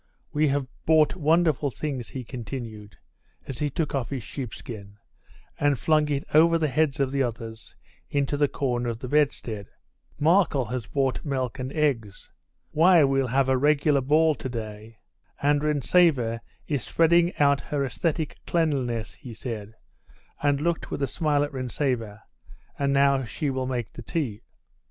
"We 0.33 0.47
have 0.47 0.65
bought 0.87 1.15
wonderful 1.15 1.69
things," 1.69 2.09
he 2.09 2.23
continued, 2.23 2.97
as 3.47 3.59
he 3.59 3.69
took 3.69 3.93
off 3.93 4.09
his 4.09 4.23
sheepskin, 4.23 4.97
and 5.59 5.77
flung 5.77 6.09
it 6.09 6.23
over 6.33 6.57
the 6.57 6.69
heads 6.69 6.99
of 6.99 7.11
the 7.11 7.21
others 7.21 7.75
into 8.09 8.35
the 8.35 8.47
corner 8.47 8.89
of 8.89 8.97
the 8.97 9.07
bedstead. 9.07 9.67
"Markel 10.19 10.65
has 10.65 10.87
bought 10.87 11.23
milk 11.23 11.59
and 11.59 11.71
eggs. 11.73 12.31
Why, 12.71 13.03
we'll 13.03 13.27
have 13.27 13.47
a 13.47 13.57
regular 13.57 14.01
ball 14.01 14.33
to 14.33 14.49
day. 14.49 14.97
And 15.39 15.61
Rintzeva 15.61 16.39
is 16.65 16.81
spreading 16.83 17.37
out 17.37 17.61
her 17.61 17.85
aesthetic 17.85 18.39
cleanliness," 18.47 19.13
he 19.13 19.35
said, 19.35 19.75
and 20.41 20.59
looked 20.61 20.89
with 20.89 21.03
a 21.03 21.05
smile 21.07 21.43
at 21.43 21.53
Rintzeva, 21.53 22.23
"and 22.79 22.91
now 22.91 23.23
she 23.23 23.51
will 23.51 23.67
make 23.67 23.93
the 23.93 24.01
tea." 24.01 24.41